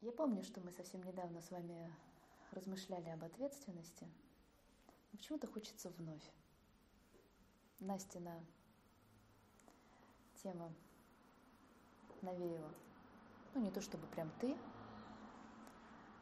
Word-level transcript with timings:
Я 0.00 0.12
помню, 0.12 0.44
что 0.44 0.60
мы 0.60 0.70
совсем 0.70 1.02
недавно 1.02 1.40
с 1.40 1.50
вами 1.50 1.92
размышляли 2.52 3.08
об 3.08 3.24
ответственности. 3.24 4.06
Почему-то 5.10 5.48
хочется 5.48 5.90
вновь. 5.90 6.22
Настина 7.80 8.40
тема 10.40 10.72
навеяла. 12.22 12.72
Ну, 13.54 13.60
не 13.60 13.72
то 13.72 13.80
чтобы 13.80 14.06
прям 14.06 14.30
ты, 14.40 14.56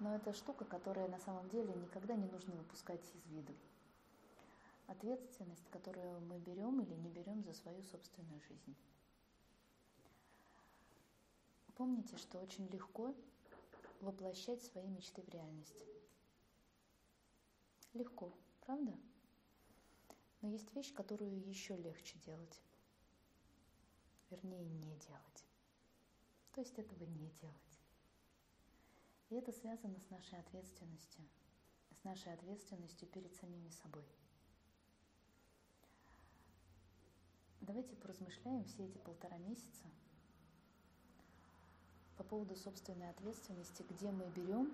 но 0.00 0.16
это 0.16 0.32
штука, 0.32 0.64
которая 0.64 1.06
на 1.06 1.20
самом 1.20 1.48
деле 1.50 1.72
никогда 1.74 2.16
не 2.16 2.26
нужно 2.26 2.56
выпускать 2.56 3.04
из 3.14 3.26
виду. 3.26 3.54
Ответственность, 4.88 5.70
которую 5.70 6.20
мы 6.22 6.40
берем 6.40 6.80
или 6.80 6.94
не 6.94 7.08
берем 7.08 7.44
за 7.44 7.52
свою 7.52 7.84
собственную 7.84 8.40
жизнь. 8.40 8.74
Помните, 11.76 12.16
что 12.16 12.40
очень 12.40 12.66
легко 12.66 13.14
воплощать 14.00 14.62
свои 14.62 14.86
мечты 14.88 15.22
в 15.22 15.28
реальность. 15.28 15.84
Легко, 17.92 18.32
правда? 18.60 18.96
Но 20.40 20.48
есть 20.48 20.74
вещь, 20.74 20.92
которую 20.94 21.46
еще 21.48 21.76
легче 21.76 22.18
делать. 22.20 22.60
Вернее, 24.30 24.64
не 24.64 24.96
делать. 24.96 25.44
То 26.52 26.60
есть 26.60 26.78
этого 26.78 27.04
не 27.04 27.30
делать. 27.30 27.80
И 29.28 29.34
это 29.34 29.52
связано 29.52 29.98
с 30.00 30.10
нашей 30.10 30.38
ответственностью, 30.40 31.24
с 32.00 32.04
нашей 32.04 32.32
ответственностью 32.32 33.08
перед 33.08 33.34
самими 33.36 33.70
собой. 33.70 34.04
Давайте 37.60 37.94
поразмышляем 37.96 38.64
все 38.64 38.86
эти 38.86 38.98
полтора 38.98 39.38
месяца 39.38 39.86
поводу 42.30 42.54
собственной 42.54 43.10
ответственности, 43.10 43.84
где 43.90 44.12
мы 44.12 44.28
берем 44.30 44.72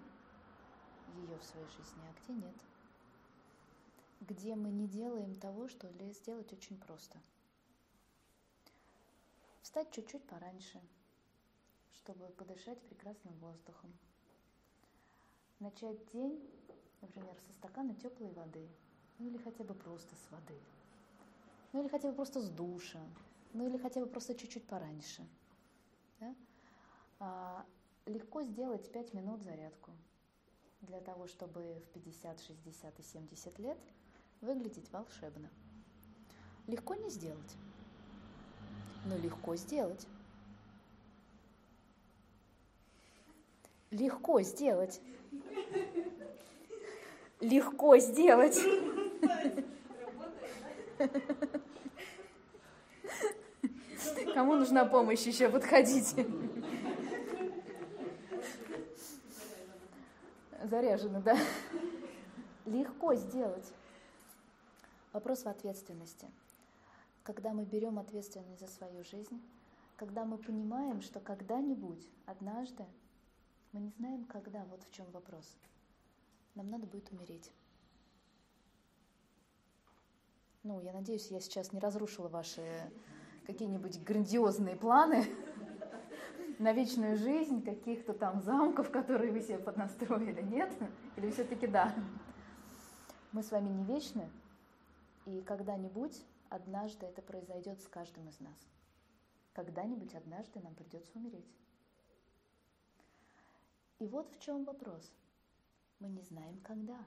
ее 1.07 1.39
в 1.39 1.45
своей 1.45 1.69
жизни, 1.69 2.05
а 2.07 2.13
где 2.21 2.35
нет. 2.35 2.55
Где 4.21 4.55
мы 4.55 4.71
не 4.71 4.87
делаем 4.87 5.35
того, 5.35 5.67
что 5.67 5.89
сделать 6.13 6.53
очень 6.53 6.79
просто. 6.79 7.19
Встать 9.63 9.91
чуть-чуть 9.91 10.23
пораньше, 10.27 10.81
чтобы 11.93 12.29
подышать 12.29 12.79
прекрасным 12.89 13.35
воздухом, 13.39 13.91
начать 15.59 16.13
день, 16.13 16.39
например, 17.01 17.35
со 17.41 17.53
стакана 17.55 17.95
теплой 17.95 18.33
воды, 18.33 18.69
ну 19.19 19.29
или 19.29 19.39
хотя 19.39 19.65
бы 19.65 19.75
просто 19.75 20.15
с 20.15 20.31
воды, 20.31 20.61
ну 21.73 21.81
или 21.81 21.89
хотя 21.89 22.11
бы 22.11 22.15
просто 22.15 22.41
с 22.43 22.51
душа, 22.51 23.01
ну 23.55 23.67
или 23.67 23.79
хотя 23.79 24.01
бы 24.01 24.07
просто 24.07 24.35
чуть-чуть 24.35 24.67
пораньше. 24.67 25.27
Да? 26.21 26.35
А, 27.19 27.65
легко 28.07 28.43
сделать 28.43 28.91
5 28.93 29.15
минут 29.15 29.43
зарядку 29.43 29.93
для 30.83 31.01
того, 31.01 31.27
чтобы 31.27 31.83
в 31.87 31.93
50, 31.93 32.41
60 32.41 33.01
и 33.01 33.03
70 33.03 33.59
лет 33.59 33.79
выглядеть 34.41 34.91
волшебно. 34.93 35.51
Легко 36.67 36.95
не 36.95 37.11
сделать, 37.11 37.57
но 39.07 39.17
легко 39.17 39.57
сделать. 39.57 40.07
Легко 43.91 44.43
сделать 44.43 45.01
легко 47.41 47.97
сделать. 47.99 48.59
Кому 54.35 54.57
нужна 54.57 54.85
помощь 54.85 55.21
еще? 55.21 55.49
Подходите. 55.49 56.27
Заряжено, 60.69 61.21
да? 61.21 61.37
Легко 62.65 63.15
сделать. 63.15 63.73
Вопрос 65.13 65.45
в 65.45 65.49
ответственности. 65.49 66.27
Когда 67.23 67.53
мы 67.53 67.65
берем 67.65 67.99
ответственность 67.99 68.61
за 68.61 68.67
свою 68.67 69.03
жизнь, 69.05 69.41
когда 69.97 70.25
мы 70.25 70.39
понимаем, 70.39 71.01
что 71.01 71.21
когда-нибудь, 71.21 72.07
однажды, 72.27 72.85
мы 73.73 73.81
не 73.81 73.91
знаем, 73.91 74.25
когда, 74.25 74.65
вот 74.65 74.83
в 74.83 74.93
чем 74.93 75.07
вопрос– 75.13 75.57
нам 76.57 76.71
надо 76.71 76.87
будет 76.87 77.13
умереть. 77.13 77.53
Ну, 80.63 80.81
я 80.81 80.93
надеюсь, 80.93 81.31
я 81.31 81.39
сейчас 81.39 81.73
не 81.73 81.79
разрушила 81.79 82.29
ваши 82.29 82.91
какие-нибудь 83.47 84.03
грандиозные 84.03 84.75
планы 84.75 85.27
на 86.59 86.73
вечную 86.73 87.17
жизнь, 87.17 87.63
каких-то 87.63 88.13
там 88.15 88.41
замков, 88.41 88.91
которые 88.91 89.33
вы 89.33 89.41
себе 89.41 89.59
поднастроили, 89.59 90.43
нет? 90.43 90.71
Или 91.17 91.31
все-таки 91.31 91.67
да? 91.67 91.95
Мы 93.33 93.43
с 93.43 93.51
вами 93.51 93.69
не 93.69 93.85
вечны, 93.85 94.29
и 95.27 95.41
когда-нибудь, 95.43 96.23
однажды 96.49 97.07
это 97.07 97.23
произойдет 97.23 97.81
с 97.83 97.89
каждым 97.89 98.29
из 98.29 98.41
нас. 98.41 98.57
Когда-нибудь, 99.53 100.15
однажды 100.15 100.61
нам 100.61 100.75
придется 100.75 101.11
умереть. 101.15 101.53
И 103.99 104.07
вот 104.07 104.31
в 104.31 104.39
чем 104.41 104.65
вопрос– 104.65 105.13
мы 106.01 106.09
не 106.09 106.23
знаем 106.23 106.59
когда. 106.63 106.99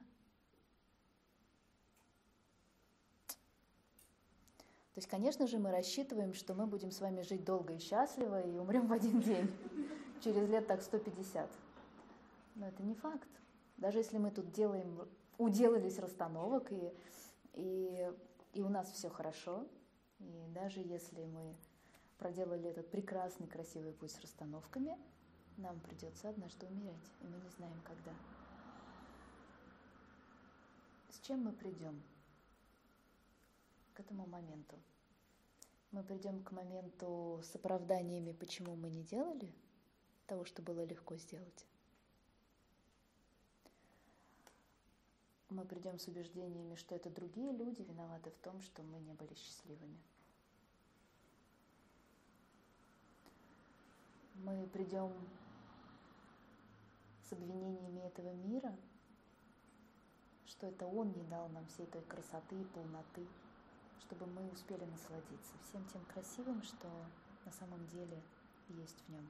То 4.99 5.01
есть, 5.01 5.11
конечно 5.11 5.47
же, 5.47 5.59
мы 5.59 5.71
рассчитываем, 5.71 6.33
что 6.33 6.53
мы 6.53 6.67
будем 6.67 6.91
с 6.91 6.99
вами 6.99 7.21
жить 7.21 7.45
долго 7.45 7.73
и 7.73 7.79
счастливо 7.79 8.41
и 8.41 8.57
умрем 8.57 8.85
в 8.87 8.91
один 8.91 9.21
день, 9.21 9.49
через 10.21 10.49
лет 10.49 10.67
так 10.67 10.81
150. 10.81 11.49
Но 12.55 12.67
это 12.67 12.83
не 12.83 12.95
факт. 12.95 13.29
Даже 13.77 13.99
если 13.99 14.17
мы 14.17 14.29
тут 14.29 14.51
делаем, 14.51 15.07
уделались 15.37 15.99
расстановок, 15.99 16.73
и, 16.73 16.93
и, 17.53 18.11
и 18.51 18.61
у 18.61 18.67
нас 18.67 18.91
все 18.91 19.07
хорошо, 19.07 19.65
и 20.19 20.47
даже 20.53 20.81
если 20.81 21.23
мы 21.23 21.55
проделали 22.17 22.67
этот 22.67 22.91
прекрасный, 22.91 23.47
красивый 23.47 23.93
путь 23.93 24.11
с 24.11 24.19
расстановками, 24.19 24.97
нам 25.55 25.79
придется 25.79 26.27
однажды 26.27 26.65
умереть, 26.65 27.13
и 27.21 27.27
мы 27.27 27.37
не 27.37 27.49
знаем 27.51 27.79
когда. 27.85 28.11
С 31.09 31.25
чем 31.25 31.45
мы 31.45 31.53
придем 31.53 32.03
к 33.99 34.01
этому 34.01 34.25
моменту? 34.27 34.79
Мы 35.91 36.03
придем 36.03 36.41
к 36.41 36.51
моменту 36.51 37.41
с 37.43 37.53
оправданиями, 37.55 38.31
почему 38.31 38.77
мы 38.77 38.89
не 38.89 39.03
делали 39.03 39.53
того, 40.25 40.45
что 40.45 40.61
было 40.61 40.85
легко 40.85 41.17
сделать. 41.17 41.65
Мы 45.49 45.65
придем 45.65 45.99
с 45.99 46.07
убеждениями, 46.07 46.75
что 46.75 46.95
это 46.95 47.09
другие 47.09 47.51
люди 47.51 47.81
виноваты 47.81 48.29
в 48.29 48.37
том, 48.37 48.61
что 48.61 48.83
мы 48.83 48.99
не 48.99 49.13
были 49.13 49.33
счастливыми. 49.33 49.99
Мы 54.35 54.65
придем 54.67 55.11
с 57.27 57.33
обвинениями 57.33 57.99
этого 57.99 58.31
мира– 58.31 58.73
что 60.49 60.67
это 60.67 60.85
Он 60.87 61.11
не 61.13 61.23
дал 61.23 61.47
нам 61.49 61.65
всей 61.67 61.85
той 61.85 62.01
красоты 62.01 62.59
и 62.59 62.65
полноты, 62.65 63.25
чтобы 63.99 64.25
мы 64.25 64.49
успели 64.51 64.83
насладиться 64.85 65.53
всем 65.63 65.85
тем 65.87 66.03
красивым, 66.05 66.61
что 66.63 66.87
на 67.45 67.51
самом 67.51 67.85
деле 67.87 68.21
есть 68.69 69.01
в 69.01 69.09
нем. 69.09 69.29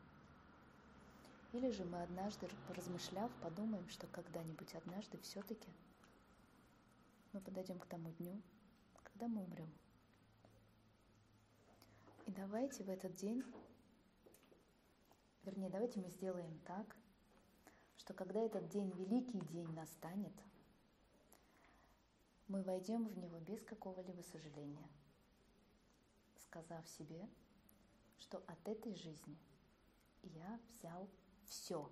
Или 1.54 1.72
же 1.72 1.84
мы 1.86 2.04
однажды, 2.04 2.48
размышляв, 2.70 3.32
подумаем, 3.42 3.88
что 3.90 4.08
когда-нибудь 4.08 4.74
однажды 4.76 5.18
все-таки 5.20 5.70
мы 7.34 7.42
подойдем 7.42 7.80
к 7.80 7.86
тому 7.88 8.12
дню, 8.12 8.42
когда 9.04 9.28
мы 9.28 9.44
умрем. 9.44 9.72
И 12.28 12.32
давайте 12.32 12.84
в 12.84 12.90
этот 12.90 13.16
день, 13.16 13.44
вернее, 15.44 15.70
давайте 15.70 16.00
мы 16.00 16.10
сделаем 16.10 16.60
так, 16.66 16.96
что 17.98 18.14
когда 18.14 18.40
этот 18.40 18.70
день, 18.70 18.92
великий 18.92 19.40
день 19.40 19.72
настанет– 19.74 20.34
мы 22.50 22.64
войдем 22.64 23.08
в 23.08 23.18
него 23.18 23.40
без 23.40 23.64
какого-либо 23.64 24.22
сожаления, 24.24 24.90
сказав 26.42 26.88
себе, 26.90 27.30
что 28.18 28.40
от 28.48 28.68
этой 28.68 28.96
жизни 28.96 29.38
я 30.24 30.60
взял 30.68 31.08
все. 31.46 31.90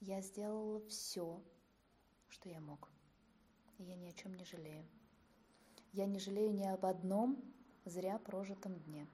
Я 0.00 0.20
сделала 0.20 0.80
все, 0.86 1.42
что 2.28 2.48
я 2.48 2.60
мог. 2.60 2.88
И 3.78 3.84
я 3.84 3.96
ни 3.96 4.06
о 4.06 4.12
чем 4.12 4.34
не 4.34 4.44
жалею. 4.44 4.84
Я 5.92 6.06
не 6.06 6.20
жалею 6.20 6.54
ни 6.54 6.64
об 6.64 6.86
одном 6.86 7.36
зря 7.84 8.18
прожитом 8.18 8.78
дне. 8.80 9.06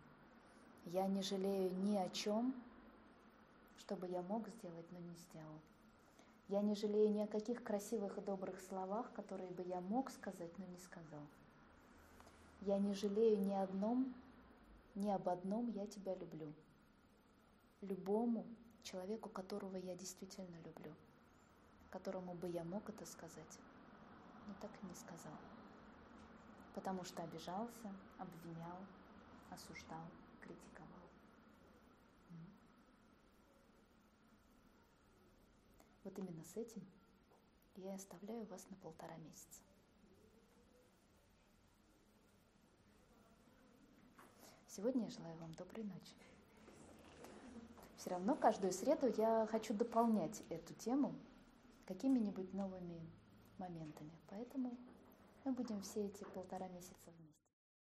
Я 0.84 1.06
не 1.06 1.22
жалею 1.22 1.72
ни 1.84 1.96
о 1.96 2.08
чем, 2.10 2.54
чтобы 3.78 4.08
я 4.08 4.22
мог 4.22 4.48
сделать, 4.48 4.90
но 4.92 4.98
не 4.98 5.14
сделал. 5.14 5.60
Я 6.50 6.62
не 6.62 6.74
жалею 6.74 7.12
ни 7.12 7.20
о 7.20 7.28
каких 7.28 7.62
красивых 7.62 8.18
и 8.18 8.22
добрых 8.22 8.60
словах, 8.60 9.12
которые 9.12 9.50
бы 9.50 9.62
я 9.62 9.80
мог 9.80 10.10
сказать, 10.10 10.58
но 10.58 10.66
не 10.66 10.78
сказал. 10.78 11.22
Я 12.60 12.76
не 12.76 12.92
жалею 12.92 13.38
ни 13.40 13.52
одном, 13.52 14.12
ни 14.96 15.10
об 15.10 15.28
одном 15.28 15.70
«я 15.70 15.86
тебя 15.86 16.12
люблю». 16.16 16.52
Любому 17.82 18.44
человеку, 18.82 19.28
которого 19.28 19.76
я 19.76 19.94
действительно 19.94 20.56
люблю, 20.64 20.92
которому 21.88 22.34
бы 22.34 22.48
я 22.48 22.64
мог 22.64 22.88
это 22.88 23.06
сказать, 23.06 23.60
но 24.46 24.54
так 24.54 24.72
и 24.82 24.86
не 24.86 24.94
сказал, 24.96 25.38
потому 26.72 27.04
что 27.04 27.22
обижался, 27.22 27.94
обвинял, 28.18 28.88
осуждал, 29.50 30.10
критиковал. 30.40 30.99
Вот 36.04 36.18
именно 36.18 36.44
с 36.44 36.56
этим 36.56 36.82
я 37.76 37.92
и 37.92 37.96
оставляю 37.96 38.46
вас 38.46 38.68
на 38.70 38.76
полтора 38.76 39.16
месяца. 39.16 39.60
Сегодня 44.68 45.04
я 45.04 45.10
желаю 45.10 45.36
вам 45.38 45.52
доброй 45.54 45.84
ночи. 45.84 46.14
Все 47.96 48.10
равно 48.10 48.34
каждую 48.34 48.72
среду 48.72 49.12
я 49.18 49.46
хочу 49.50 49.74
дополнять 49.74 50.42
эту 50.48 50.72
тему 50.74 51.14
какими-нибудь 51.86 52.54
новыми 52.54 53.00
моментами. 53.58 54.12
Поэтому 54.28 54.76
мы 55.44 55.52
будем 55.52 55.82
все 55.82 56.06
эти 56.06 56.24
полтора 56.24 56.68
месяца 56.68 56.94
вместе. 57.06 57.29